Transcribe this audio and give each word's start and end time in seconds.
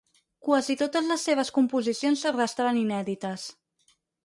Quasi 0.45 0.75
totes 0.79 1.05
les 1.09 1.25
seves 1.29 1.51
composicions 1.59 2.25
restaren 2.41 2.83
inèdites. 2.87 3.47